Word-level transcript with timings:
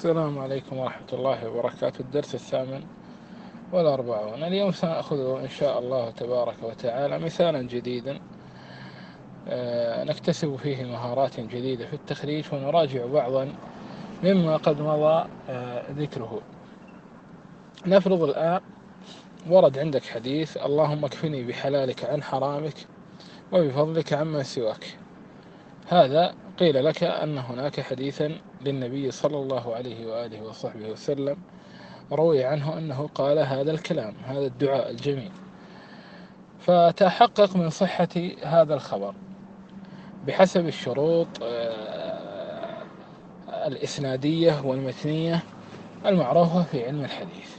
السلام 0.00 0.38
عليكم 0.38 0.76
ورحمة 0.76 1.06
الله 1.12 1.48
وبركاته. 1.48 2.00
الدرس 2.00 2.34
الثامن 2.34 2.82
والأربعون. 3.72 4.42
اليوم 4.42 4.72
سنأخذ 4.72 5.40
إن 5.42 5.48
شاء 5.48 5.78
الله 5.78 6.10
تبارك 6.10 6.54
وتعالى 6.62 7.18
مثالا 7.18 7.62
جديدا. 7.62 8.20
آه، 9.48 10.04
نكتسب 10.04 10.56
فيه 10.56 10.84
مهارات 10.84 11.40
جديدة 11.40 11.86
في 11.86 11.92
التخريج 11.92 12.44
ونراجع 12.52 13.06
بعضا 13.06 13.52
مما 14.24 14.56
قد 14.56 14.80
مضى 14.80 15.28
آه، 15.48 15.92
ذكره. 15.92 16.40
نفرض 17.86 18.22
الآن 18.22 18.60
ورد 19.50 19.78
عندك 19.78 20.04
حديث 20.04 20.56
اللهم 20.56 21.04
اكفني 21.04 21.44
بحلالك 21.44 22.04
عن 22.04 22.22
حرامك 22.22 22.86
وبفضلك 23.52 24.12
عما 24.12 24.42
سواك. 24.42 24.86
هذا 25.90 26.34
قيل 26.58 26.84
لك 26.84 27.02
أن 27.02 27.38
هناك 27.38 27.80
حديثا 27.80 28.38
للنبي 28.60 29.10
صلى 29.10 29.36
الله 29.36 29.74
عليه 29.74 30.06
وآله 30.06 30.42
وصحبه 30.42 30.88
وسلم 30.88 31.36
روي 32.12 32.44
عنه 32.44 32.78
أنه 32.78 33.08
قال 33.14 33.38
هذا 33.38 33.70
الكلام 33.70 34.14
هذا 34.24 34.46
الدعاء 34.46 34.90
الجميل. 34.90 35.32
فتحقق 36.60 37.56
من 37.56 37.70
صحة 37.70 38.08
هذا 38.42 38.74
الخبر 38.74 39.14
بحسب 40.26 40.66
الشروط 40.66 41.28
آه، 41.42 42.82
الإسنادية 43.66 44.60
والمتنية 44.64 45.42
المعروفة 46.06 46.62
في 46.62 46.86
علم 46.86 47.04
الحديث. 47.04 47.56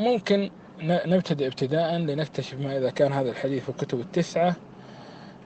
ممكن 0.00 0.50
نبتدئ 0.82 1.46
ابتداء 1.46 1.96
لنكتشف 1.96 2.58
ما 2.58 2.78
إذا 2.78 2.90
كان 2.90 3.12
هذا 3.12 3.30
الحديث 3.30 3.62
في 3.62 3.68
الكتب 3.68 4.00
التسعة 4.00 4.56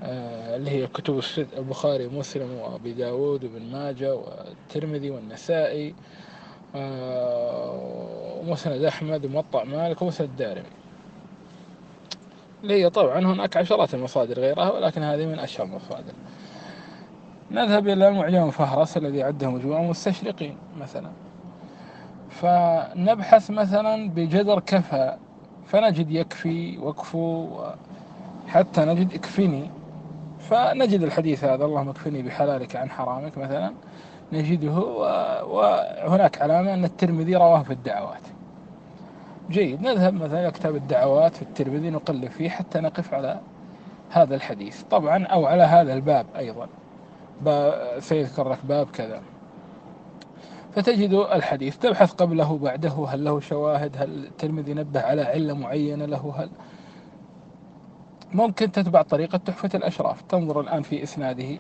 اللي 0.03 0.71
هي 0.71 0.87
كتب 0.87 1.21
البخاري 1.59 2.07
ومسلم 2.07 2.53
وأبي 2.53 2.93
داود 2.93 3.45
وابن 3.45 3.63
ماجة 3.73 4.15
والترمذي 4.15 5.11
والنسائي 5.11 5.95
آه، 6.75 8.41
ومسند 8.41 8.85
أحمد 8.85 9.25
ومطع 9.25 9.65
مالك 9.65 10.03
ومسند 10.03 10.29
الدارمي. 10.29 10.69
اللي 12.63 12.85
هي 12.85 12.91
طبعا 12.91 13.19
هناك 13.19 13.57
عشرات 13.57 13.95
المصادر 13.95 14.41
غيرها 14.41 14.73
ولكن 14.73 15.03
هذه 15.03 15.27
من 15.27 15.39
أشهر 15.39 15.67
المصادر. 15.67 16.13
نذهب 17.51 17.89
إلى 17.89 18.09
المعجم 18.09 18.47
الفهرس 18.47 18.97
الذي 18.97 19.23
عده 19.23 19.51
مجموعة 19.51 19.83
المستشرقين 19.83 20.57
مثلا. 20.81 21.11
فنبحث 22.31 23.51
مثلا 23.51 24.11
بجدر 24.11 24.61
كفى 24.61 25.17
فنجد 25.67 26.11
يكفي 26.11 26.79
وكفو 26.79 27.49
حتى 28.47 28.85
نجد 28.85 29.15
اكفني. 29.15 29.71
فنجد 30.51 31.03
الحديث 31.03 31.45
هذا 31.45 31.65
اللهم 31.65 31.89
اكفني 31.89 32.23
بحلالك 32.23 32.77
عن 32.77 32.91
حرامك 32.91 33.39
مثلا. 33.39 33.73
نجده 34.33 34.73
وهناك 36.07 36.43
علامة 36.43 36.75
أن 36.75 36.85
الترمذي 36.85 37.37
رواه 37.37 37.63
في 37.63 37.73
الدعوات. 37.73 38.23
جيد. 39.51 39.83
نذهب 39.83 40.15
مثلا 40.15 40.51
كتاب 40.51 40.77
الدعوات 40.77 41.37
في 41.37 41.43
الترمذي 41.43 41.91
نقلب 41.91 42.31
فيه 42.31 42.49
حتى 42.49 42.81
نقف 42.81 43.15
على 43.15 43.41
هذا 44.11 44.35
الحديث. 44.35 44.83
طبعا 44.83 45.27
أو 45.27 45.47
على 45.47 45.63
هذا 45.63 45.93
الباب 45.95 46.27
أيضا. 46.37 46.69
سيذكر 47.99 48.49
لك 48.53 48.59
باب 48.65 48.91
كذا. 48.91 49.21
فتجد 50.75 51.13
الحديث 51.13 51.77
تبحث 51.77 52.13
قبله 52.13 52.59
بعده 52.59 53.07
هل 53.09 53.25
له 53.25 53.41
شواهد؟ 53.41 53.97
هل 53.97 54.25
الترمذي 54.25 54.75
نبه 54.75 55.01
على 55.01 55.23
علة 55.23 55.55
معينة 55.55 56.05
له؟ 56.05 56.35
هل 56.39 56.51
ممكن 58.35 58.73
تتبع 58.73 59.03
طريقة 59.03 59.39
تحفة 59.39 59.71
الأشراف. 59.75 60.23
تنظر 60.23 60.61
الآن 60.61 60.83
في 60.83 61.03
إسناده 61.03 61.59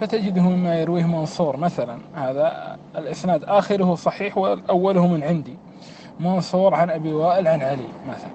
فتجده 0.00 0.42
مما 0.42 0.80
يرويه 0.80 1.04
منصور 1.06 1.56
مثلا. 1.56 2.00
هذا 2.14 2.76
الإسناد 2.96 3.44
آخره 3.44 3.94
صحيح 3.94 4.38
وأوله 4.38 5.06
من 5.06 5.22
عندي. 5.24 5.60
منصور 6.20 6.74
عن 6.74 6.90
أبي 6.90 7.12
وائل 7.12 7.48
عن 7.48 7.62
علي 7.62 7.94
مثلا. 8.04 8.32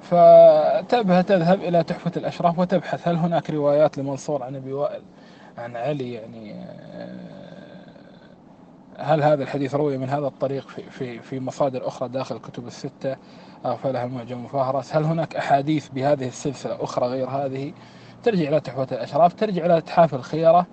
فتبه 0.00 1.20
تذهب 1.22 1.60
إلى 1.62 1.84
تحفة 1.84 2.12
الأشراف 2.16 2.58
وتبحث 2.58 3.08
هل 3.08 3.16
هناك 3.16 3.50
روايات 3.50 3.98
لمنصور 3.98 4.42
عن 4.42 4.56
أبي 4.56 4.72
وائل 4.72 5.02
عن 5.58 5.76
علي؟ 5.76 6.12
يعني 6.12 6.54
هل 9.00 9.22
هذا 9.22 9.42
الحديث 9.42 9.74
روي 9.74 9.98
من 9.98 10.08
هذا 10.08 10.26
الطريق 10.26 10.68
في, 10.68 10.90
في, 10.90 11.18
في 11.18 11.40
مصادر 11.40 11.88
أخرى 11.88 12.08
داخل 12.08 12.36
الكتب 12.36 12.66
الستة؟ 12.66 13.16
أغفلها 13.66 14.04
المعجم 14.04 14.46
فهرس 14.46 14.96
هل 14.96 15.04
هناك 15.04 15.36
أحاديث 15.36 15.88
بهذه 15.88 16.28
السلسلة 16.28 16.84
أخرى 16.84 17.06
غير 17.06 17.28
هذه؟ 17.28 17.72
ترجع 18.22 18.48
إلى 18.48 18.60
تحفة 18.60 18.86
الأشراف 18.92 19.34
ترجع 19.34 19.66
إلى 19.66 19.78
إتحاف 19.78 20.14
الخيرة 20.14 20.66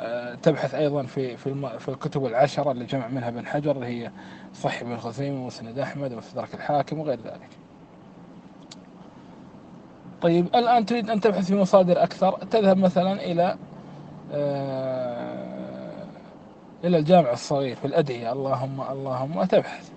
آه، 0.00 0.34
تبحث 0.34 0.74
أيضا 0.74 1.02
في 1.02 1.36
في, 1.36 1.78
في 1.78 1.88
الكتب 1.88 2.26
العشرة 2.26 2.70
اللي 2.70 2.84
جمع 2.84 3.08
منها 3.08 3.28
ابن 3.28 3.46
حجر 3.46 3.70
اللي 3.70 3.86
هي 3.86 4.10
صحيح 4.54 4.82
بن 4.82 4.96
خزيمة 4.96 5.42
ومسند 5.42 5.78
أحمد 5.78 6.12
ومستدرك 6.12 6.54
الحاكم 6.54 6.98
وغير 6.98 7.18
ذلك. 7.20 7.48
طيب 10.22 10.46
الآن 10.46 10.86
تريد 10.86 11.10
أن 11.10 11.20
تبحث 11.20 11.46
في 11.46 11.56
مصادر 11.56 12.02
أكثر. 12.02 12.38
تذهب 12.50 12.76
مثلا 12.76 13.12
إلى 13.12 13.56
آه، 14.32 15.17
إلى 16.84 16.98
الجامع 16.98 17.32
الصغير 17.32 17.76
في 17.76 17.84
الأدعية. 17.84 18.32
اللهم 18.32 18.80
اللهم 18.80 19.36
وتبحث 19.36 19.90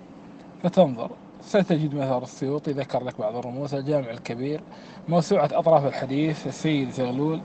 فتنظر. 0.62 1.10
ستجد 1.40 1.94
مثلا 1.94 2.18
السيوطي. 2.18 2.72
ذكر 2.72 3.04
لك 3.04 3.20
بعض 3.20 3.36
الرموز. 3.36 3.74
الجامع 3.74 4.10
الكبير. 4.10 4.60
موسوعة 5.08 5.50
أطراف 5.52 5.86
الحديث. 5.86 6.46
السيد 6.46 6.90
زغلول. 6.90 7.40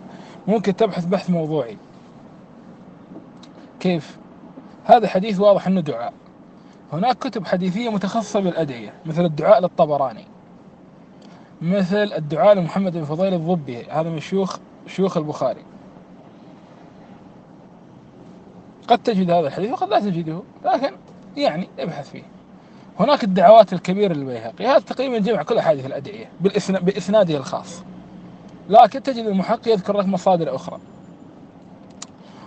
ممكن 0.48 0.76
تبحث 0.76 1.06
بحث 1.06 1.30
موضوعي. 1.30 1.78
كيف؟ 3.80 4.18
هذا 4.86 5.08
حديث 5.08 5.40
واضح 5.40 5.68
أنه 5.68 5.82
دعاء. 5.82 6.14
هناك 6.94 7.18
كتب 7.18 7.46
حديثية 7.46 7.90
متخصصة 7.90 8.40
بالأدعية 8.40 8.94
مثل 9.06 9.26
الدعاء 9.26 9.62
للطبراني. 9.62 10.26
مثل 11.62 12.14
الدعاء 12.14 12.54
لمحمد 12.54 12.94
بن 12.94 13.04
فضيل 13.04 13.34
الضبي. 13.34 13.84
هذا 13.84 14.10
من 14.10 14.20
شيوخ 14.20 14.58
شيوخ 14.88 15.18
البخاري. 15.18 15.64
قد 18.88 19.04
تجد 19.04 19.32
هذا 19.32 19.48
الحديث 19.48 19.72
وقد 19.72 19.90
لا 19.90 20.00
تجده. 20.00 20.42
لكن 20.66 20.92
يعني 21.38 21.70
ابحث 21.80 22.10
فيه. 22.10 22.24
هناك 23.00 23.24
الدعوات 23.24 23.74
الكبيرة 23.74 24.14
للبيهقي. 24.14 24.66
هذا 24.66 24.80
تقريبا 24.80 25.18
جمع 25.18 25.44
كل 25.44 25.58
أحاديث 25.58 25.86
الأدعية 25.86 26.30
بإسناده 26.82 27.38
الخاص. 27.38 27.84
لكن 28.70 29.04
تجد 29.04 29.26
المحقق 29.26 29.68
يذكر 29.68 29.98
لك 29.98 30.06
مصادر 30.06 30.56
أخرى. 30.56 30.80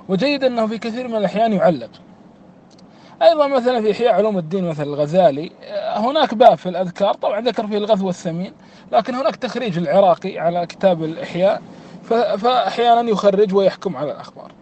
وجيد 0.09 0.45
أنه 0.45 0.67
في 0.67 0.79
كثير 0.79 1.09
من 1.09 1.17
الأحيان 1.17 1.53
يعلق. 1.53 1.91
أيضا 3.23 3.47
مثلا 3.47 3.81
في 3.81 3.93
إحياء 3.93 4.15
علوم 4.15 4.39
الدين 4.39 4.69
مثل 4.69 4.83
الغزالي 4.83 5.53
هناك 5.97 6.35
باب 6.35 6.55
في 6.59 6.69
الأذكار 6.69 7.15
طبعا 7.15 7.41
ذكر 7.41 7.67
فيه 7.67 7.79
الغث 7.79 8.03
والسمين 8.03 8.53
لكن 8.93 9.15
هناك 9.15 9.37
تخريج 9.37 9.79
العراقي 9.79 10.39
على 10.39 10.67
كتاب 10.67 11.05
الإحياء 11.05 11.63
فأحيانا 12.39 13.11
يخرج 13.11 13.55
ويحكم 13.55 13.97
على 13.97 14.13
الأخبار. 14.13 14.53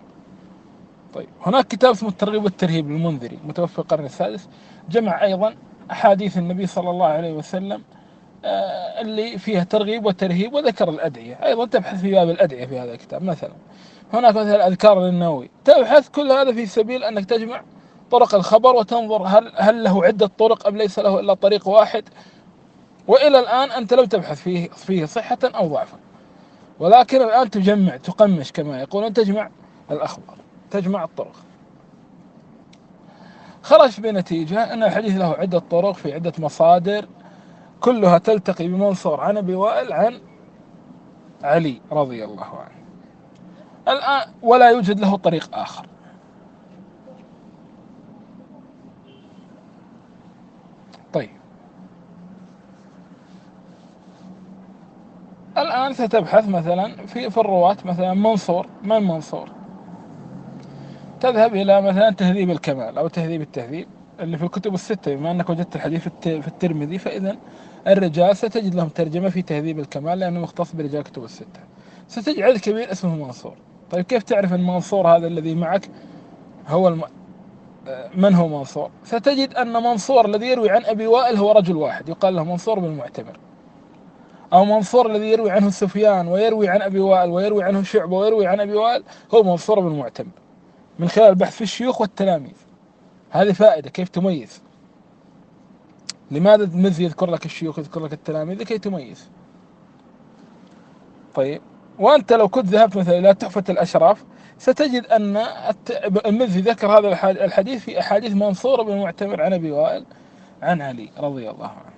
طيب. 1.18 1.28
هناك 1.46 1.66
كتاب 1.66 1.90
اسمه 1.90 2.08
الترغيب 2.08 2.44
والترهيب 2.44 2.90
للمنذري 2.90 3.38
متوفى 3.44 3.78
القرن 3.78 4.04
السادس. 4.04 4.48
جمع 4.90 5.24
أيضا 5.24 5.54
أحاديث 5.90 6.38
النبي 6.38 6.66
صلى 6.66 6.90
الله 6.90 7.06
عليه 7.06 7.32
وسلم 7.32 7.82
آه، 8.44 9.00
اللي 9.00 9.38
فيها 9.38 9.64
ترغيب 9.64 10.06
وترهيب 10.06 10.54
وذكر 10.54 10.88
الأدعية. 10.88 11.38
أيضا 11.44 11.66
تبحث 11.66 12.00
في 12.00 12.10
باب 12.10 12.30
الأدعية 12.30 12.66
في 12.66 12.78
هذا 12.78 12.92
الكتاب 12.92 13.22
مثلا. 13.22 13.52
هناك 14.12 14.30
مثلا 14.30 14.66
أذكار 14.66 15.00
للنووي. 15.00 15.50
تبحث 15.64 16.08
كل 16.08 16.32
هذا 16.32 16.52
في 16.52 16.66
سبيل 16.66 17.04
أنك 17.04 17.24
تجمع 17.24 17.62
طرق 18.10 18.34
الخبر 18.34 18.76
وتنظر 18.76 19.22
هل 19.22 19.52
هل 19.56 19.84
له 19.84 20.04
عدة 20.04 20.26
طرق 20.26 20.66
أم 20.66 20.76
ليس 20.76 20.98
له 20.98 21.20
إلا 21.20 21.34
طريق 21.34 21.68
واحد. 21.68 22.04
وإلى 23.08 23.38
الآن 23.38 23.70
أنت 23.70 23.94
لم 23.94 24.04
تبحث 24.04 24.42
فيه 24.42 24.68
فيه 24.68 25.04
صحة 25.04 25.38
أو 25.44 25.66
ضعفا. 25.68 25.98
ولكن 26.80 27.22
الآن 27.22 27.50
تجمع 27.50 27.96
تقمش 27.96 28.52
كما 28.52 28.80
يقولون 28.80 29.12
تجمع 29.12 29.50
الأخبار. 29.90 30.47
تجمع 30.70 31.04
الطرق. 31.04 31.36
خرج 33.62 34.00
بنتيجة 34.00 34.72
أن 34.72 34.82
الحديث 34.82 35.16
له 35.16 35.34
عدة 35.34 35.58
طرق 35.58 35.92
في 35.92 36.14
عدة 36.14 36.32
مصادر 36.38 37.08
كلها 37.80 38.18
تلتقي 38.18 38.68
بمنصور 38.68 39.20
عن 39.20 39.36
أبي 39.36 39.54
وائل 39.54 39.92
عن 39.92 40.20
علي 41.42 41.80
رضي 41.92 42.24
الله 42.24 42.44
عنه. 42.58 42.78
الآن 43.88 44.34
ولا 44.42 44.70
يوجد 44.70 45.00
له 45.00 45.16
طريق 45.16 45.56
آخر. 45.56 45.86
طيب. 51.12 51.30
الآن 55.58 55.92
ستبحث 55.92 56.48
مثلا 56.48 57.06
في 57.06 57.30
في 57.30 57.40
الرواة 57.40 57.76
مثلا 57.84 58.14
منصور 58.14 58.66
من 58.82 59.02
منصور؟ 59.02 59.57
تذهب 61.20 61.54
إلى 61.54 61.82
مثلا 61.82 62.10
تهذيب 62.10 62.50
الكمال 62.50 62.98
أو 62.98 63.08
تهذيب 63.08 63.40
التهذيب 63.40 63.88
اللي 64.20 64.38
في 64.38 64.44
الكتب 64.44 64.74
الستة 64.74 65.14
بما 65.14 65.30
أنك 65.30 65.50
وجدت 65.50 65.76
الحديث 65.76 66.08
في 66.22 66.48
الترمذي 66.48 66.98
فإذا 66.98 67.36
الرجال 67.86 68.36
ستجد 68.36 68.74
لهم 68.74 68.88
ترجمة 68.88 69.28
في 69.28 69.42
تهذيب 69.42 69.78
الكمال 69.78 70.18
لأنه 70.18 70.40
مختص 70.40 70.72
برجال 70.74 71.00
الكتب 71.00 71.24
الستة. 71.24 71.60
ستجد 72.08 72.40
عدد 72.40 72.58
كبير 72.58 72.92
اسمه 72.92 73.14
منصور. 73.14 73.54
طيب 73.90 74.04
كيف 74.04 74.22
تعرف 74.22 74.52
أن 74.54 74.66
منصور 74.66 75.08
هذا 75.08 75.26
الذي 75.26 75.54
معك 75.54 75.90
هو 76.68 76.88
الم... 76.88 77.02
من 78.14 78.34
هو 78.34 78.48
منصور؟ 78.48 78.90
ستجد 79.04 79.54
أن 79.54 79.72
منصور 79.72 80.26
الذي 80.26 80.46
يروي 80.46 80.70
عن 80.70 80.84
أبي 80.84 81.06
وائل 81.06 81.36
هو 81.36 81.52
رجل 81.52 81.76
واحد 81.76 82.08
يقال 82.08 82.36
له 82.36 82.44
منصور 82.44 82.78
بن 82.78 82.86
المعتمر 82.86 83.38
أو 84.52 84.64
منصور 84.64 85.10
الذي 85.10 85.30
يروي 85.30 85.50
عنه 85.50 85.70
سفيان 85.70 86.28
ويروي 86.28 86.68
عن 86.68 86.82
أبي 86.82 87.00
وائل 87.00 87.30
ويروي 87.30 87.64
عنه 87.64 87.82
شعبة 87.82 88.16
ويروي 88.16 88.46
عن 88.46 88.60
أبي 88.60 88.74
وائل 88.74 89.02
هو 89.34 89.42
منصور 89.42 89.80
بن 89.80 89.86
المعتمر 89.86 90.30
من 90.98 91.08
خلال 91.08 91.28
البحث 91.28 91.54
في 91.54 91.60
الشيوخ 91.60 92.00
والتلاميذ. 92.00 92.56
هذه 93.30 93.52
فائدة 93.52 93.90
كيف 93.90 94.08
تميز؟ 94.08 94.62
لماذا 96.30 96.64
المزي 96.64 97.04
يذكر 97.04 97.30
لك 97.30 97.44
الشيوخ 97.44 97.78
يذكر 97.78 98.04
لك 98.04 98.12
التلاميذ؟ 98.12 98.58
لكي 98.58 98.78
تميز. 98.78 99.28
طيب 101.34 101.62
وأنت 101.98 102.32
لو 102.32 102.48
كنت 102.48 102.66
ذهبت 102.66 102.96
مثلا 102.96 103.18
إلى 103.18 103.34
تحفة 103.34 103.64
الأشراف 103.68 104.24
ستجد 104.58 105.06
أن 105.06 105.36
المزي 106.26 106.60
ذكر 106.60 106.98
هذا 106.98 107.08
الحديث 107.30 107.84
في 107.84 108.00
أحاديث 108.00 108.32
منصور 108.32 108.82
بن 108.82 108.98
معتمر 108.98 109.42
عن 109.42 109.52
أبي 109.52 109.70
وائل 109.70 110.04
عن 110.62 110.82
علي 110.82 111.10
رضي 111.18 111.50
الله 111.50 111.66
عنه. 111.68 111.92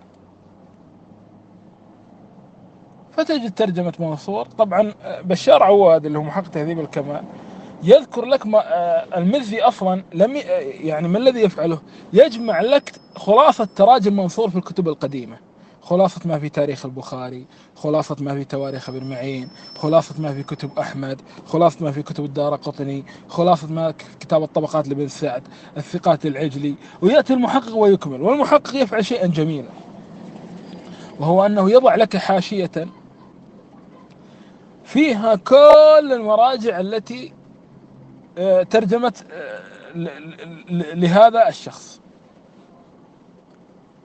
فتجد 3.12 3.54
ترجمة 3.54 3.92
منصور. 3.98 4.44
طبعا 4.46 4.92
بشار 5.22 5.62
عواد 5.62 6.06
اللي 6.06 6.18
هو 6.18 6.22
محقق 6.22 6.48
تهذيب 6.48 6.80
الكمال 6.80 7.24
يذكر 7.82 8.24
لك 8.24 8.46
ما 8.46 8.58
آه، 8.58 9.18
المزي 9.18 9.60
أصلا 9.60 10.04
لم 10.14 10.36
آه، 10.36 10.40
يعني 10.80 11.08
ما 11.08 11.18
الذي 11.18 11.40
يفعله؟ 11.40 11.80
يجمع 12.12 12.60
لك 12.60 12.92
خلاصة 13.16 13.68
تراجم 13.76 14.16
منصور 14.16 14.50
في 14.50 14.56
الكتب 14.56 14.88
القديمة. 14.88 15.36
خلاصة 15.82 16.20
ما 16.24 16.38
في 16.38 16.48
تاريخ 16.48 16.86
البخاري 16.86 17.46
خلاصة 17.76 18.16
ما 18.20 18.34
في 18.34 18.44
تواريخ 18.44 18.88
ابن 18.88 19.10
معين 19.10 19.48
خلاصة 19.76 20.14
ما 20.18 20.34
في 20.34 20.42
كتب 20.42 20.78
أحمد 20.78 21.20
خلاصة 21.46 21.84
ما 21.84 21.92
في 21.92 22.02
كتب 22.02 22.24
الدار 22.24 22.54
قطني 22.54 23.04
خلاصة 23.28 23.72
ما 23.72 23.94
كتاب 24.20 24.42
الطبقات 24.42 24.88
لابن 24.88 25.08
سعد 25.08 25.42
الثقات 25.76 26.26
العجلي 26.26 26.74
ويأتي 27.02 27.32
المحقق 27.32 27.76
ويكمل. 27.76 28.22
والمحقق 28.22 28.76
يفعل 28.76 29.04
شيئا 29.04 29.26
جميلا. 29.26 29.68
وهو 31.20 31.46
أنه 31.46 31.70
يضع 31.70 31.94
لك 31.94 32.16
حاشية 32.16 32.70
فيها 34.84 35.34
كل 35.34 36.12
المراجع 36.12 36.80
التي 36.80 37.32
آه، 38.38 38.62
ترجمت 38.62 39.24
آه، 39.32 39.60
لهذا 40.94 41.48
الشخص. 41.48 42.00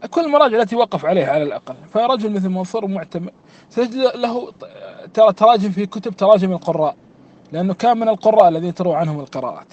كل 0.09 0.21
المراجع 0.21 0.61
التي 0.61 0.75
وقف 0.75 1.05
عليها 1.05 1.31
على 1.31 1.43
الأقل. 1.43 1.75
فرجل 1.93 2.31
مثل 2.31 2.49
منصور 2.49 2.87
معتمد. 2.87 3.33
تجد 3.71 3.95
له 3.95 4.51
ترى 5.13 5.33
تراجم 5.33 5.71
في 5.71 5.85
كتب 5.85 6.15
تراجم 6.15 6.51
القراء 6.51 6.95
لأنه 7.51 7.73
كان 7.73 7.97
من 7.97 8.09
القراء 8.09 8.47
الذين 8.49 8.73
تروى 8.73 8.95
عنهم 8.95 9.19
القراءات. 9.19 9.67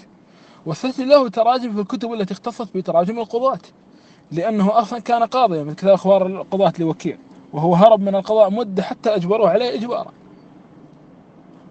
وستجد 0.66 1.00
له 1.00 1.28
تراجم 1.28 1.74
في 1.74 1.80
الكتب 1.80 2.12
التي 2.12 2.34
اختصت 2.34 2.76
بتراجم 2.76 3.18
القضاة 3.18 3.58
لأنه 4.32 4.78
أصلا 4.78 4.98
كان 4.98 5.22
قاضيا 5.22 5.62
من 5.62 5.74
كتاب 5.74 5.90
أخبار 5.94 6.26
القضاة 6.26 6.72
لوكيع 6.78 7.18
وهو 7.52 7.74
هرب 7.74 8.00
من 8.00 8.14
القضاء 8.14 8.50
مدة 8.50 8.82
حتى 8.82 9.14
أجبروه 9.14 9.50
عليه 9.50 9.74
إجبارا. 9.74 10.12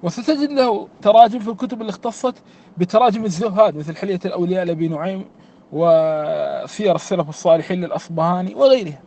وستجد 0.04 0.52
له 0.52 0.88
تراجم 1.02 1.40
في 1.40 1.50
الكتب 1.50 1.82
اللي 1.82 1.90
اختصت 1.90 2.36
بتراجم 2.78 3.26
الزهاد 3.26 3.76
مثل 3.76 3.96
حلية 3.96 4.20
الأولياء 4.26 4.66
لأبي 4.66 4.88
نعيم 4.88 5.26
وسير 5.72 6.96
السلف 6.96 7.30
الصالحين 7.30 7.82
للأصبهاني 7.82 8.56
وغيرها 8.56 9.02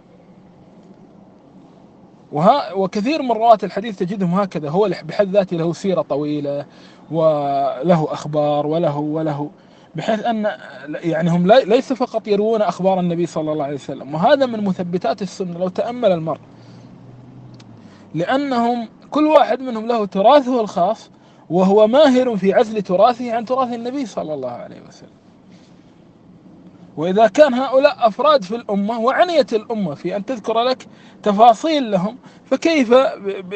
وها 2.33 2.73
وكثير 2.73 3.23
من 3.23 3.33
رواة 3.33 3.59
الحديث 3.63 3.99
تجدهم 3.99 4.35
هكذا 4.35 4.71
هو 4.71 4.91
بحد 5.05 5.31
ذاته 5.31 5.57
له 5.57 5.73
سيرة 5.73 6.03
طويلة 6.03 6.67
وله 7.11 8.07
أخبار 8.13 8.67
وله 8.67 8.99
وله 8.99 9.51
بحيث 9.95 10.25
أن 10.25 10.47
يعني 10.89 11.31
هم 11.31 11.47
ليس 11.47 11.93
فقط 11.93 12.29
يروون 12.29 12.63
أخبار 12.63 13.01
النبي 13.01 13.27
صلى 13.27 13.53
الله 13.53 13.65
عليه 13.65 13.75
وسلم. 13.75 14.15
وهذا 14.15 14.47
من 14.47 14.65
مثبتات 14.65 15.23
السنة 15.23 15.59
لو 15.59 15.69
تأمل 15.69 16.13
المرء. 16.13 16.41
لأنهم 18.15 18.89
كل 19.15 19.27
واحد 19.27 19.61
منهم 19.61 19.87
له 19.87 20.05
تراثه 20.07 20.61
الخاص 20.61 21.11
وهو 21.51 21.87
ماهر 21.87 22.37
في 22.37 22.53
عزل 22.53 22.83
تراثه 22.83 23.33
عن 23.33 23.45
تراث 23.45 23.73
النبي 23.73 24.07
صلى 24.07 24.35
الله 24.35 24.51
عليه 24.51 24.81
وسلم. 24.89 25.19
وإذا 26.97 27.27
كان 27.27 27.55
هؤلاء 27.55 28.09
أفراد 28.09 28.45
في 28.45 28.57
الأمة 28.57 29.01
وعنيت 29.01 29.55
الأمة 29.55 29.95
في 29.95 30.17
أن 30.17 30.25
تذكر 30.25 30.63
لك 30.63 30.87
تفاصيل 31.23 31.91
لهم 31.91 32.17
فكيف 32.45 32.95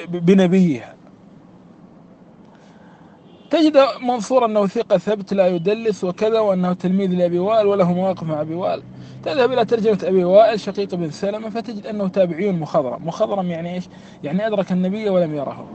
بنبيها؟ 0.08 0.94
تجد 3.50 3.78
منصور 4.02 4.44
أنه 4.44 4.66
ثقة 4.66 4.98
ثبت 4.98 5.34
لا 5.34 5.46
يدلس 5.46 6.04
وكذا 6.04 6.40
وأنه 6.40 6.72
تلميذ 6.72 7.10
لأبي 7.10 7.38
وائل 7.38 7.66
وله 7.66 7.92
مواقف 7.92 8.22
مع 8.22 8.40
أبي 8.40 8.54
وائل. 8.54 8.82
تذهب 9.24 9.52
إلى 9.52 9.64
ترجمة 9.64 9.98
أبي 10.02 10.24
وائل 10.24 10.60
شقيق 10.60 10.94
بن 10.94 11.10
سلمة 11.10 11.50
فتجد 11.50 11.86
أنه 11.86 12.08
تابعي 12.08 12.52
مخضرم. 12.52 13.06
مخضرم 13.06 13.50
يعني 13.50 13.74
إيش؟ 13.74 13.88
يعني 14.24 14.46
أدرك 14.46 14.72
النبي 14.72 15.08
ولم 15.08 15.34
يره. 15.34 15.66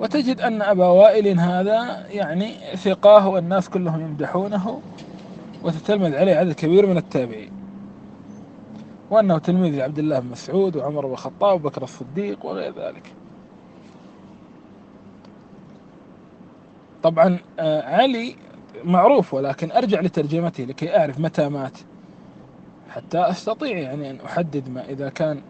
وتجد 0.00 0.40
أن 0.40 0.62
أبا 0.62 0.86
وائل 0.86 1.40
هذا 1.40 2.06
يعني 2.10 2.52
ثقاه 2.76 3.28
والناس 3.28 3.68
كلهم 3.68 4.00
يمدحونه 4.00 4.80
وتتلمذ 5.62 6.16
عليه 6.16 6.36
عدد 6.36 6.52
كبير 6.52 6.86
من 6.86 6.96
التابعين. 6.96 7.52
وأنه 9.10 9.38
تلميذ 9.38 9.76
لعبد 9.76 9.98
الله 9.98 10.18
بن 10.18 10.30
مسعود 10.30 10.76
وعمر 10.76 11.06
بن 11.06 11.12
الخطاب 11.12 11.64
وبكر 11.64 11.82
الصديق 11.82 12.46
وغير 12.46 12.74
ذلك. 12.78 13.12
طبعا 17.02 17.38
آه، 17.58 17.96
علي 17.96 18.36
معروف 18.84 19.34
ولكن 19.34 19.72
أرجع 19.72 20.00
لترجمته 20.00 20.64
لكي 20.64 20.96
أعرف 20.98 21.20
متى 21.20 21.48
مات. 21.48 21.78
حتى 22.90 23.18
أستطيع 23.18 23.78
يعني 23.78 24.10
أن 24.10 24.20
أحدد 24.20 24.68
ما 24.68 24.88
إذا 24.88 25.08
كان 25.08 25.40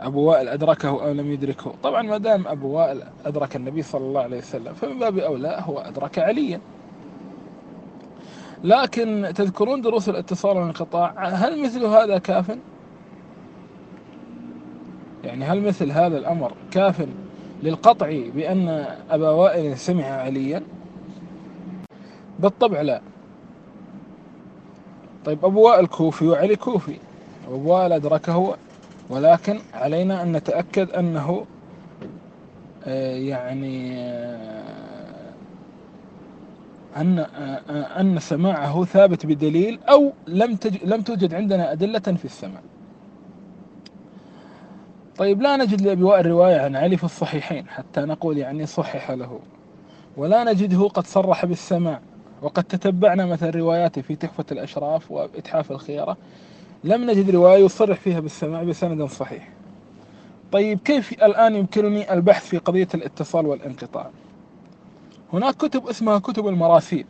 أبو 0.00 0.20
وائل 0.20 0.48
أدركه 0.48 0.88
أو 0.88 1.12
لم 1.12 1.32
يدركه. 1.32 1.74
طبعا 1.82 2.02
ما 2.02 2.18
دام 2.18 2.46
أبو 2.48 2.68
وائل 2.68 3.02
أدرك 3.26 3.56
النبي 3.56 3.82
صلى 3.82 4.04
الله 4.04 4.22
عليه 4.22 4.38
وسلم 4.38 4.74
فمن 4.74 4.98
باب 4.98 5.18
أولى 5.18 5.58
هو 5.60 5.78
أدرك 5.78 6.18
عليا. 6.18 6.60
لكن 8.64 9.32
تذكرون 9.34 9.80
دروس 9.80 10.08
الاتصال 10.08 10.56
والانقطاع 10.56 11.28
هل 11.28 11.62
مثل 11.62 11.84
هذا 11.84 12.18
كاف؟ 12.18 12.58
يعني 15.24 15.44
هل 15.44 15.60
مثل 15.60 15.90
هذا 15.90 16.18
الأمر 16.18 16.52
كاف 16.70 17.06
للقطع 17.62 18.06
بأن 18.34 18.86
أبا 19.10 19.30
وائل 19.30 19.78
سمع 19.78 20.04
عليا؟ 20.04 20.62
بالطبع 22.44 22.80
لا. 22.80 23.00
طيب 25.24 25.44
أبو 25.44 25.68
وائل 25.68 25.86
كوفي 25.86 26.26
وعلي 26.26 26.56
كوفي 26.56 26.96
أبو 27.46 27.72
وائل 27.72 27.92
أدركه 27.92 28.56
ولكن 29.10 29.58
علينا 29.74 30.22
أن 30.22 30.32
نتأكد 30.32 30.90
أنه 30.90 31.44
آه، 32.86 33.14
يعني 33.16 33.98
آه، 33.98 35.32
أن 36.96 37.18
آه، 37.18 38.00
أن 38.00 38.18
سماعه 38.18 38.84
ثابت 38.84 39.26
بدليل 39.26 39.78
أو 39.88 40.12
لم 40.26 40.58
لم 40.84 41.02
توجد 41.02 41.34
عندنا 41.34 41.72
أدلة 41.72 41.98
في 41.98 42.24
السماع. 42.24 42.60
طيب 45.16 45.42
لا 45.42 45.56
نجد 45.56 45.80
لأبي 45.82 46.02
وائل 46.02 46.26
رواية 46.26 46.60
عن 46.60 46.76
علي 46.76 46.96
في 46.96 47.04
الصحيحين 47.04 47.68
حتى 47.68 48.00
نقول 48.00 48.38
يعني 48.38 48.66
صحح 48.66 49.10
له. 49.10 49.40
ولا 50.16 50.44
نجده 50.44 50.88
قد 50.88 51.06
صرح 51.06 51.44
بالسماع. 51.46 52.00
وقد 52.44 52.64
تتبعنا 52.64 53.26
مثلا 53.26 53.50
رواياته 53.50 54.02
في 54.02 54.16
تحفة 54.16 54.44
الأشراف 54.52 55.10
وإتحاف 55.10 55.72
الخيرة. 55.72 56.16
لم 56.84 57.10
نجد 57.10 57.30
رواية 57.30 57.64
يصرح 57.64 57.98
فيها 57.98 58.20
بالسماع 58.20 58.62
بسند 58.62 59.04
صحيح. 59.08 59.48
طيب 60.52 60.78
كيف 60.78 61.12
الآن 61.12 61.54
يمكنني 61.54 62.12
البحث 62.12 62.46
في 62.46 62.58
قضية 62.58 62.88
الاتصال 62.94 63.46
والانقطاع؟ 63.46 64.10
هناك 65.32 65.54
كتب 65.54 65.86
اسمها 65.86 66.18
كتب 66.18 66.48
المراسيل 66.48 67.06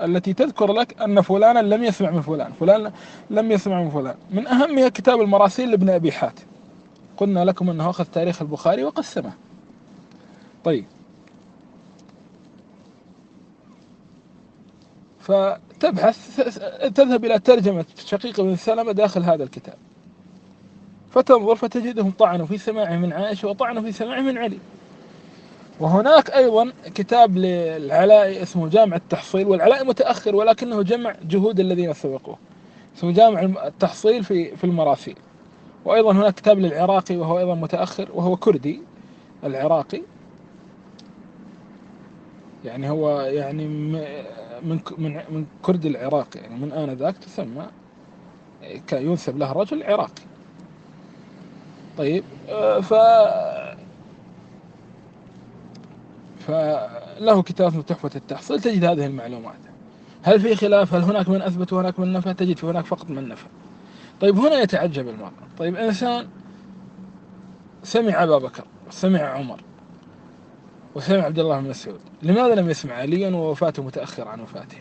التي 0.00 0.32
تذكر 0.32 0.72
لك 0.72 1.02
أن 1.02 1.20
فلانا 1.20 1.58
لم 1.58 1.84
يسمع 1.84 2.10
من 2.10 2.20
فلان 2.20 2.52
فلان 2.52 2.92
لم 3.30 3.52
يسمع 3.52 3.82
من 3.82 3.90
فلان. 3.90 4.14
من 4.30 4.46
أهمها 4.46 4.88
كتاب 4.88 5.20
المراسيل 5.20 5.70
لابن 5.70 5.90
أبي 5.90 6.12
حاتم. 6.12 6.44
قلنا 7.16 7.44
لكم 7.44 7.70
أنه 7.70 7.90
أخذ 7.90 8.04
تاريخ 8.04 8.42
البخاري 8.42 8.84
وقسمه. 8.84 9.32
طيب 10.64 10.84
فتبحث 15.26 16.40
تذهب 16.94 17.24
إلى 17.24 17.38
ترجمة 17.38 17.84
شقيق 18.06 18.40
بن 18.40 18.56
سلمة 18.56 18.92
داخل 18.92 19.22
هذا 19.22 19.44
الكتاب. 19.44 19.74
فتنظر 21.10 21.56
فتجدهم 21.56 22.10
طعنوا 22.10 22.46
في 22.46 22.58
سماعه 22.58 22.96
من 22.96 23.12
عائشة 23.12 23.48
وطعنوا 23.48 23.82
في 23.82 23.92
سماعه 23.92 24.20
من 24.20 24.38
علي. 24.38 24.58
وهناك 25.80 26.30
أيضا 26.30 26.72
كتاب 26.94 27.36
للعلاء 27.36 28.42
اسمه 28.42 28.68
جامع 28.68 28.96
التحصيل 28.96 29.46
والعلاء 29.46 29.84
متأخر 29.84 30.36
ولكنه 30.36 30.82
جمع 30.82 31.14
جهود 31.28 31.60
الذين 31.60 31.92
سبقوه. 31.92 32.38
اسمه 32.98 33.12
جامع 33.12 33.40
التحصيل 33.40 34.24
في 34.24 34.56
في 34.56 34.64
المراسيل. 34.64 35.16
وأيضا 35.84 36.12
هناك 36.12 36.34
كتاب 36.34 36.58
للعراقي 36.58 37.16
وهو 37.16 37.38
أيضا 37.38 37.54
متأخر 37.54 38.08
وهو 38.14 38.36
كردي 38.36 38.80
العراقي. 39.44 40.02
يعني 42.66 42.90
هو 42.90 43.20
يعني 43.20 43.68
من 44.62 44.80
من 44.98 45.20
من 45.30 45.46
كرد 45.62 45.86
العراق 45.86 46.28
يعني 46.36 46.54
من 46.54 46.72
آنذاك 46.72 47.18
تسمى 47.18 47.66
كان 48.86 49.06
ينسب 49.06 49.38
له 49.38 49.52
رجل 49.52 49.82
عراقي. 49.82 50.22
طيب 51.98 52.24
آه، 52.48 52.80
ف 52.80 52.94
فله 56.46 57.42
كتاب 57.42 57.66
اسمه 57.66 57.82
تحفة 57.82 58.10
التحصيل 58.16 58.60
تجد 58.60 58.84
هذه 58.84 59.06
المعلومات. 59.06 59.58
هل 60.22 60.40
في 60.40 60.56
خلاف؟ 60.56 60.94
هل 60.94 61.02
هناك 61.02 61.28
من 61.28 61.42
أثبت 61.42 61.72
وهناك 61.72 61.98
من 61.98 62.12
نفى؟ 62.12 62.34
تجد 62.34 62.56
في 62.56 62.66
هناك 62.66 62.84
فقط 62.84 63.10
من 63.10 63.28
نفى. 63.28 63.46
طيب 64.20 64.38
هنا 64.38 64.60
يتعجب 64.60 65.08
المرء. 65.08 65.32
طيب 65.58 65.76
إنسان 65.76 66.26
سمع 67.82 68.22
أبا 68.22 68.38
بكر 68.38 68.64
وسمع 68.88 69.20
عمر. 69.20 69.60
وسمع 70.96 71.24
عبد 71.24 71.38
الله 71.38 71.60
بن 71.60 71.68
مسعود. 71.68 72.00
لماذا 72.22 72.54
لم 72.54 72.70
يسمع؟ 72.70 72.94
عليا 72.94 73.30
ووفاته 73.30 73.82
متأخر 73.82 74.28
عن 74.28 74.40
وفاته. 74.40 74.78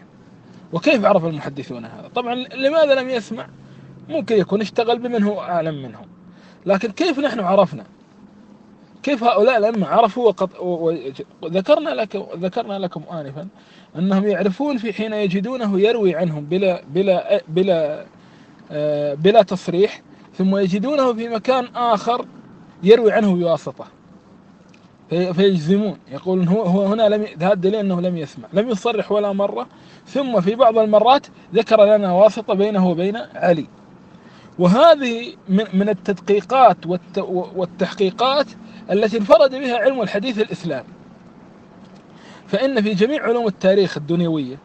وكيف 0.73 1.05
عرف 1.05 1.25
المحدثون 1.25 1.85
هذا؟ 1.85 2.07
طبعا 2.15 2.35
لماذا 2.35 2.95
لم 2.95 3.09
يسمع؟ 3.09 3.47
ممكن 4.09 4.37
يكون 4.37 4.61
اشتغل 4.61 4.99
بمن 4.99 5.23
هو 5.23 5.41
أعلم 5.41 5.83
منهم. 5.83 6.07
لكن 6.65 6.91
كيف 6.91 7.19
نحن 7.19 7.39
عرفنا؟ 7.39 7.85
كيف 9.03 9.23
هؤلاء 9.23 9.59
لما 9.59 9.87
عرفوا 9.87 10.27
وقد 10.27 10.49
وذكرنا 11.41 11.89
لك 11.89 12.15
ذكرنا 12.37 12.79
لكم 12.79 13.03
آنفا 13.11 13.47
أنهم 13.95 14.27
يعرفون 14.27 14.77
في 14.77 14.93
حين 14.93 15.13
يجدونه 15.13 15.79
يروي 15.79 16.15
عنهم 16.15 16.45
بلا 16.45 16.83
بلا 16.87 17.41
بلا 17.47 18.05
آه، 18.71 19.13
بلا 19.13 19.41
تصريح 19.41 20.01
ثم 20.37 20.57
يجدونه 20.57 21.13
في 21.13 21.29
مكان 21.29 21.65
آخر 21.75 22.25
يروي 22.83 23.11
عنه 23.11 23.35
بواسطة. 23.35 23.94
فيجزمون 25.09 25.97
يقولون 26.11 26.47
هو 26.47 26.61
هو 26.61 26.85
هنا 26.85 27.09
لم 27.09 27.25
هذا 27.41 27.53
دليل 27.53 27.75
أنه 27.75 28.01
لم 28.01 28.17
يسمع. 28.17 28.47
لم 28.53 28.69
يصرح 28.69 29.11
ولا 29.11 29.31
مرة. 29.33 29.67
ثم 30.07 30.41
في 30.41 30.55
بعض 30.55 30.77
المرات 30.77 31.27
ذكر 31.53 31.85
لنا 31.85 32.11
واسطة 32.11 32.53
بينه 32.53 32.89
وبين 32.89 33.15
علي. 33.35 33.67
وهذه 34.59 35.33
من 35.49 35.65
من 35.73 35.89
التدقيقات 35.89 36.77
والتحقيقات 37.27 38.47
التي 38.91 39.17
انفرد 39.17 39.55
بها 39.55 39.77
علم 39.77 40.01
الحديث 40.01 40.39
الاسلامي 40.39 40.87
فإن 42.47 42.81
في 42.81 42.93
جميع 42.93 43.23
علوم 43.23 43.47
التاريخ 43.47 43.97
الدنيوية 43.97 44.57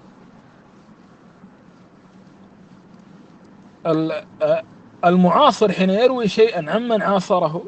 المعاصر 5.05 5.73
حين 5.73 5.91
يروي 5.91 6.29
شيئا 6.29 6.71
عمن 6.71 7.03
عاصره 7.03 7.65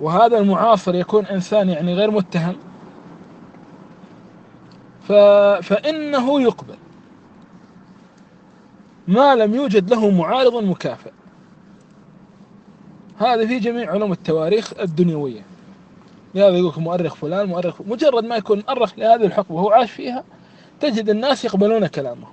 وهذا 0.00 0.38
المعاصر 0.38 0.94
يكون 0.94 1.26
إنسان 1.26 1.68
يعني 1.68 1.94
غير 1.94 2.10
متهم. 2.10 2.56
ف... 5.08 5.12
فإنه 5.62 6.40
يقبل. 6.42 6.76
ما 9.08 9.34
لم 9.34 9.54
يوجد 9.54 9.90
له 9.90 10.10
معارض 10.10 10.54
مكافئ. 10.54 11.10
هذا 13.18 13.46
في 13.46 13.58
جميع 13.58 13.90
علوم 13.90 14.12
التواريخ 14.12 14.72
الدنيوية. 14.80 15.42
لهذا 16.34 16.56
يقول 16.56 16.82
مؤرخ 16.82 17.14
فلان 17.14 17.46
مؤرخ 17.46 17.80
مجرد 17.86 18.24
ما 18.24 18.36
يكون 18.36 18.62
مؤرخ 18.68 18.98
لهذه 18.98 19.26
الحقبة 19.26 19.54
وهو 19.54 19.70
عاش 19.70 19.90
فيها 19.90 20.24
تجد 20.80 21.08
الناس 21.08 21.44
يقبلون 21.44 21.86
كلامه. 21.86 22.26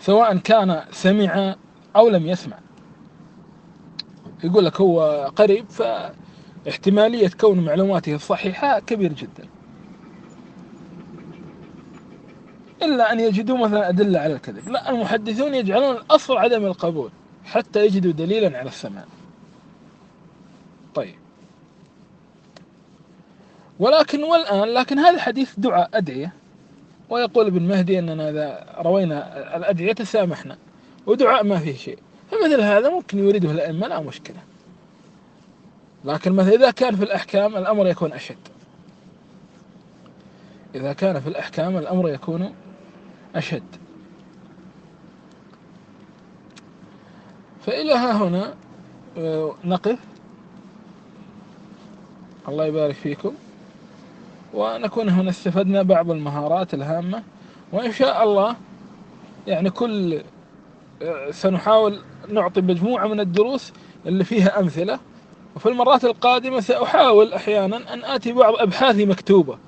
سواء 0.00 0.36
كان 0.36 0.80
سمع 0.90 1.54
أو 1.96 2.08
لم 2.08 2.26
يسمع. 2.26 2.56
يقول 4.44 4.64
لك 4.64 4.80
هو 4.80 5.30
قريب 5.36 5.66
فاحتمالية 5.70 7.30
كون 7.40 7.64
معلوماته 7.64 8.14
الصحيحة 8.14 8.80
كبير 8.80 9.12
جدا. 9.12 9.48
إلا 12.82 13.12
أن 13.12 13.20
يجدوا 13.20 13.58
مثلا 13.58 13.88
أدلة 13.88 14.20
على 14.20 14.34
الكذب. 14.34 14.68
لا 14.68 14.90
المحدثون 14.90 15.54
يجعلون 15.54 15.96
الأصل 15.96 16.36
عدم 16.36 16.64
القبول 16.66 17.10
حتى 17.44 17.86
يجدوا 17.86 18.12
دليلا 18.12 18.58
على 18.58 18.68
السماع 18.68 19.04
طيب. 20.94 21.14
ولكن 23.78 24.24
والآن 24.24 24.68
لكن 24.68 24.98
هذا 24.98 25.14
الحديث 25.14 25.52
دعاء 25.58 25.90
أدعية. 25.94 26.32
ويقول 27.10 27.46
ابن 27.46 27.62
مهدي 27.62 27.98
أننا 27.98 28.30
إذا 28.30 28.66
روينا 28.78 29.56
الأدعية 29.56 29.92
تسامحنا. 29.92 30.56
ودعاء 31.06 31.44
ما 31.44 31.58
فيه 31.58 31.76
شيء. 31.76 31.98
فمثل 32.34 32.60
هذا 32.60 32.90
ممكن 32.90 33.18
يريده 33.18 33.50
الأئمة 33.50 33.86
لا 33.86 34.00
مشكلة. 34.00 34.36
لكن 36.04 36.32
مثلا 36.32 36.54
إذا 36.54 36.70
كان 36.70 36.96
في 36.96 37.04
الأحكام 37.04 37.56
الأمر 37.56 37.86
يكون 37.86 38.12
أشد. 38.12 38.36
إذا 40.74 40.92
كان 40.92 41.20
في 41.20 41.28
الأحكام 41.28 41.76
الأمر 41.76 42.08
يكون 42.08 42.54
أشد. 43.36 43.62
فإلى 47.66 47.92
ها 47.92 48.12
هنا 48.12 48.54
آه، 49.18 49.54
نقف. 49.64 49.98
الله 52.48 52.66
يبارك 52.66 52.94
فيكم. 52.94 53.34
ونكون 54.54 55.08
هنا 55.08 55.30
استفدنا 55.30 55.82
بعض 55.82 56.10
المهارات 56.10 56.74
الهامة. 56.74 57.22
وإن 57.72 57.92
شاء 57.92 58.22
الله 58.22 58.56
يعني 59.46 59.70
كل 59.70 60.22
آه، 61.02 61.30
سنحاول 61.30 62.00
نعطي 62.28 62.60
مجموعة 62.60 63.06
من 63.06 63.20
الدروس 63.20 63.72
اللي 64.06 64.24
فيها 64.24 64.60
أمثلة. 64.60 64.98
وفي 65.56 65.68
المرات 65.68 66.04
القادمة 66.04 66.60
سأحاول 66.60 67.32
أحيانا 67.32 67.94
أن 67.94 68.04
آتي 68.04 68.32
بعض 68.32 68.54
أبحاثي 68.54 69.06
مكتوبة. 69.06 69.58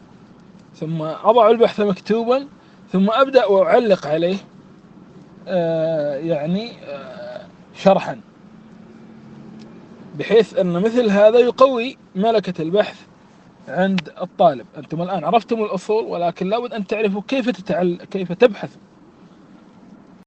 ثم 0.75 1.03
أضع 1.03 1.51
البحث 1.51 1.81
مكتوبا 1.81 2.47
ثم 2.93 3.11
أبدأ 3.11 3.47
وأعلق 3.47 4.07
عليه 4.07 4.37
آه 5.49 6.17
يعني 6.17 6.73
آه 6.85 7.47
شرحا. 7.77 8.21
بحيث 10.19 10.59
أن 10.59 10.73
مثل 10.83 11.11
هذا 11.11 11.39
يقوي 11.39 11.97
ملكة 12.15 12.63
البحث 12.63 13.01
عند 13.69 14.11
الطالب. 14.23 14.67
أنتم 14.77 15.03
الآن 15.03 15.25
عرفتم 15.25 15.63
الأصول 15.65 16.05
ولكن 16.05 16.49
لابد 16.49 16.73
أن 16.73 16.87
تعرفوا 16.87 17.23
كيف 17.29 17.51
تتعل 17.51 17.99
كيف 18.11 18.33
تبحث 18.33 18.77